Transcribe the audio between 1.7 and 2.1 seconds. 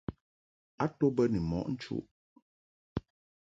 nchuʼ.